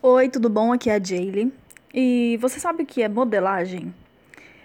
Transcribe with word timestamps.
Oi, 0.00 0.28
tudo 0.28 0.48
bom? 0.48 0.72
Aqui 0.72 0.88
é 0.88 0.94
a 0.94 1.02
Jaylee. 1.02 1.52
E 1.92 2.38
você 2.40 2.60
sabe 2.60 2.84
o 2.84 2.86
que 2.86 3.02
é 3.02 3.08
modelagem? 3.08 3.92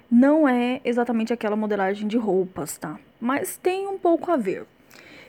Não 0.09 0.47
é 0.47 0.79
exatamente 0.85 1.33
aquela 1.33 1.55
modelagem 1.55 2.07
de 2.07 2.17
roupas, 2.17 2.77
tá? 2.77 2.99
Mas 3.19 3.57
tem 3.57 3.87
um 3.87 3.97
pouco 3.97 4.29
a 4.29 4.37
ver. 4.37 4.63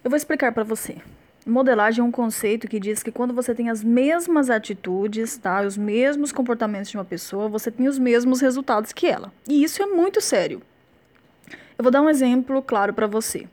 Eu 0.04 0.10
vou 0.10 0.16
explicar 0.18 0.52
para 0.52 0.62
você. 0.62 0.98
Modelagem 1.46 2.02
é 2.02 2.04
um 2.04 2.10
conceito 2.10 2.68
que 2.68 2.78
diz 2.78 3.02
que 3.02 3.10
quando 3.10 3.32
você 3.32 3.54
tem 3.54 3.70
as 3.70 3.82
mesmas 3.82 4.50
atitudes, 4.50 5.38
tá? 5.38 5.62
Os 5.62 5.78
mesmos 5.78 6.32
comportamentos 6.32 6.90
de 6.90 6.98
uma 6.98 7.04
pessoa, 7.06 7.48
você 7.48 7.70
tem 7.70 7.88
os 7.88 7.98
mesmos 7.98 8.42
resultados 8.42 8.92
que 8.92 9.06
ela. 9.06 9.32
E 9.48 9.64
isso 9.64 9.82
é 9.82 9.86
muito 9.86 10.20
sério. 10.20 10.60
Eu 11.78 11.82
vou 11.82 11.90
dar 11.90 12.02
um 12.02 12.10
exemplo 12.10 12.60
claro 12.60 12.92
para 12.92 13.06
você. 13.06 13.48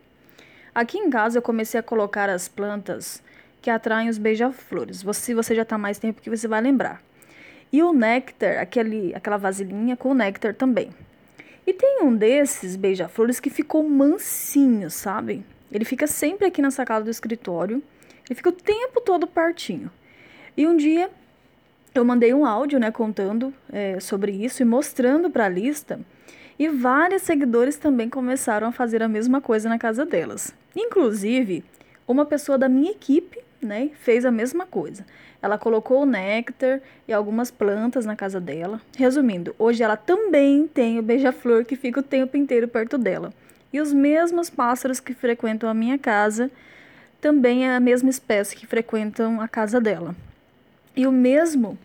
Aqui 0.76 0.98
em 0.98 1.10
casa 1.10 1.38
eu 1.38 1.42
comecei 1.42 1.80
a 1.80 1.84
colocar 1.84 2.30
as 2.30 2.50
plantas 2.50 3.24
que 3.62 3.70
atraem 3.70 4.10
os 4.10 4.18
beija-flores. 4.18 5.04
Se 5.14 5.34
você 5.34 5.54
já 5.54 5.62
está 5.62 5.78
mais 5.78 6.00
tempo 6.00 6.22
que 6.22 6.30
você 6.30 6.48
vai 6.48 6.62
lembrar. 6.62 7.02
E 7.72 7.82
o 7.82 7.94
néctar, 7.94 8.60
aquele, 8.60 9.14
aquela 9.16 9.38
vasilhinha 9.38 9.96
com 9.96 10.10
o 10.10 10.14
néctar 10.14 10.54
também. 10.54 10.90
E 11.66 11.74
tem 11.74 12.00
um 12.02 12.14
desses 12.14 12.76
beija-flores 12.76 13.40
que 13.40 13.50
ficou 13.50 13.88
mansinho, 13.88 14.90
sabe? 14.90 15.46
Ele 15.72 15.86
fica 15.86 16.08
sempre 16.08 16.48
aqui 16.48 16.62
na 16.62 16.72
sacada 16.72 17.06
do 17.06 17.12
escritório. 17.12 17.82
Ele 18.28 18.36
fica 18.36 18.50
o 18.50 18.54
tempo 18.54 19.00
todo 19.00 19.28
partinho. 19.28 19.90
E 20.58 20.68
um 20.68 20.76
dia 20.76 21.10
eu 21.94 22.04
mandei 22.04 22.34
um 22.34 22.46
áudio, 22.46 22.80
né, 22.80 22.90
contando 22.90 23.54
é, 23.72 24.00
sobre 24.00 24.32
isso 24.32 24.62
e 24.62 24.66
mostrando 24.66 25.30
para 25.30 25.46
a 25.46 25.50
lista. 25.50 26.00
E 26.58 26.68
vários 26.68 27.22
seguidores 27.22 27.78
também 27.78 28.10
começaram 28.10 28.68
a 28.68 28.72
fazer 28.72 29.02
a 29.02 29.08
mesma 29.08 29.40
coisa 29.40 29.70
na 29.70 29.78
casa 29.78 30.06
delas. 30.06 30.54
Inclusive, 30.76 31.64
uma 32.08 32.26
pessoa 32.26 32.58
da 32.58 32.68
minha 32.68 32.92
equipe 32.92 33.40
né, 33.62 33.90
fez 34.02 34.26
a 34.26 34.32
mesma 34.32 34.66
coisa. 34.66 35.06
Ela 35.42 35.58
colocou 35.58 36.02
o 36.02 36.06
néctar 36.06 36.82
e 37.08 37.14
algumas 37.14 37.50
plantas 37.50 38.06
na 38.06 38.16
casa 38.16 38.40
dela. 38.40 38.82
Resumindo, 38.96 39.56
hoje 39.58 39.84
ela 39.84 39.98
também 39.98 40.68
tem 40.68 41.00
o 41.00 41.04
beija-flor 41.04 41.66
que 41.66 41.76
fica 41.76 42.00
o 42.00 42.04
tempo 42.04 42.38
inteiro 42.38 42.68
perto 42.68 42.98
dela. 42.98 43.34
E 43.74 43.80
os 43.80 43.94
mesmos 43.94 44.50
pássaros 44.50 45.00
que 45.00 45.14
frequentam 45.14 45.70
a 45.70 45.74
minha 45.74 45.98
casa 45.98 46.52
também 47.20 47.68
é 47.68 47.76
a 47.76 47.80
mesma 47.80 48.10
espécie 48.10 48.56
que 48.56 48.68
frequentam 48.68 49.40
a 49.40 49.48
casa 49.48 49.80
dela. 49.80 50.16
E 50.96 51.08
o 51.08 51.12
mesmo 51.12 51.78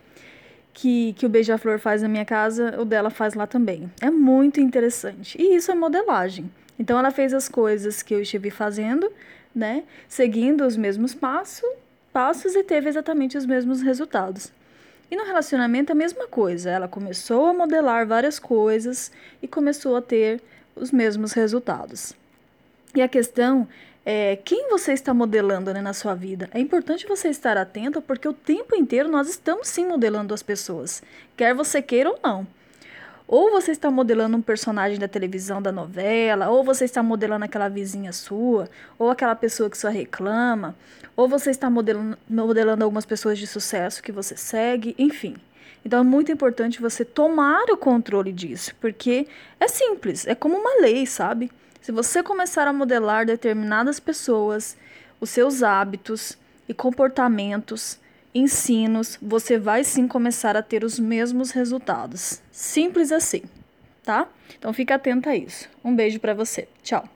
que, 0.73 1.15
que 1.15 1.25
o 1.25 1.29
beija-flor 1.29 1.79
faz 1.79 2.03
na 2.03 2.09
minha 2.09 2.25
casa, 2.25 2.79
o 2.79 2.85
dela 2.85 3.09
faz 3.09 3.35
lá 3.35 3.47
também. 3.47 3.91
É 4.01 4.11
muito 4.11 4.61
interessante. 4.61 5.41
E 5.41 5.57
isso 5.57 5.71
é 5.71 5.75
modelagem. 5.75 6.51
Então 6.79 6.99
ela 6.99 7.11
fez 7.11 7.33
as 7.33 7.49
coisas 7.49 8.03
que 8.03 8.15
eu 8.15 8.21
estive 8.21 8.51
fazendo, 8.51 9.11
né? 9.57 9.85
Seguindo 10.07 10.67
os 10.67 10.77
mesmos 10.77 11.15
passos, 11.15 11.67
passos 12.13 12.55
e 12.55 12.63
teve 12.63 12.91
exatamente 12.91 13.39
os 13.39 13.47
mesmos 13.47 13.81
resultados. 13.81 14.53
E 15.11 15.17
no 15.17 15.25
relacionamento 15.25 15.93
a 15.93 15.95
mesma 15.95 16.27
coisa. 16.27 16.71
Ela 16.71 16.87
começou 16.87 17.47
a 17.47 17.55
modelar 17.55 18.07
várias 18.07 18.39
coisas 18.39 19.11
e 19.41 19.49
começou 19.49 19.97
a 19.97 20.03
ter 20.03 20.43
os 20.75 20.93
mesmos 20.93 21.33
resultados. 21.33 22.13
E 22.95 23.01
a 23.01 23.09
questão 23.09 23.67
é 24.05 24.37
quem 24.37 24.69
você 24.69 24.93
está 24.93 25.15
modelando 25.15 25.73
né, 25.73 25.81
na 25.81 25.95
sua 25.95 26.15
vida. 26.15 26.51
É 26.53 26.61
importante 26.61 27.07
você 27.07 27.29
estar 27.29 27.57
atento 27.57 28.03
porque 28.03 28.29
o 28.29 28.33
tempo 28.33 28.77
inteiro 28.77 29.09
nós 29.09 29.29
estamos 29.29 29.69
sim 29.69 29.87
modelando 29.87 30.35
as 30.35 30.43
pessoas, 30.43 31.03
quer 31.37 31.55
você 31.55 31.81
queira 31.81 32.11
ou 32.11 32.21
não. 32.23 32.47
Ou 33.29 33.51
você 33.51 33.73
está 33.73 33.91
modelando 33.91 34.37
um 34.37 34.43
personagem 34.43 34.99
da 34.99 35.09
televisão, 35.09 35.61
da 35.61 35.73
novela, 35.73 36.49
ou 36.49 36.63
você 36.63 36.85
está 36.85 37.03
modelando 37.03 37.45
aquela 37.45 37.69
vizinha 37.69 38.13
sua, 38.13 38.69
ou 38.99 39.11
aquela 39.11 39.35
pessoa 39.35 39.69
que 39.69 39.77
só 39.77 39.89
reclama, 39.89 40.77
ou 41.17 41.29
você 41.29 41.51
está 41.51 41.69
modelando, 41.69 42.17
modelando 42.29 42.85
algumas 42.85 43.05
pessoas 43.05 43.39
de 43.39 43.47
sucesso 43.47 44.03
que 44.03 44.13
você 44.13 44.37
segue, 44.37 44.95
enfim. 44.97 45.37
Então 45.85 46.01
é 46.01 46.05
muito 46.05 46.31
importante 46.31 46.81
você 46.81 47.05
tomar 47.05 47.65
o 47.71 47.77
controle 47.77 48.33
disso, 48.33 48.75
porque 48.81 49.27
é 49.59 49.67
simples, 49.67 50.27
é 50.27 50.35
como 50.35 50.57
uma 50.57 50.81
lei, 50.81 51.07
sabe? 51.07 51.51
Se 51.81 51.93
você 51.93 52.23
começar 52.23 52.67
a 52.67 52.73
modelar 52.73 53.27
determinadas 53.27 54.01
pessoas, 54.01 54.77
os 55.21 55.31
seus 55.31 55.63
hábitos 55.63 56.37
e 56.69 56.75
comportamentos, 56.75 57.99
ensinos, 58.37 59.19
você 59.21 59.59
vai 59.59 59.85
sim 59.85 60.07
começar 60.07 60.57
a 60.57 60.63
ter 60.63 60.85
os 60.85 60.99
mesmos 60.99 61.51
resultados. 61.51 62.43
Simples 62.51 63.13
assim, 63.13 63.43
tá? 64.03 64.29
Então 64.59 64.73
fica 64.73 64.95
atenta 64.95 65.31
a 65.31 65.37
isso. 65.37 65.69
Um 65.85 65.95
beijo 65.95 66.21
para 66.21 66.35
você. 66.35 66.69
Tchau. 66.83 67.09